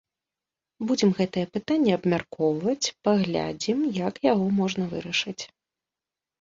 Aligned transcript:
Будзем 0.91 1.11
гэтае 1.19 1.43
пытанне 1.57 1.91
абмяркоўваць, 1.99 2.91
паглядзім, 3.09 3.87
як 4.07 4.15
яго 4.33 4.51
можна 4.59 4.83
вырашыць. 4.99 5.39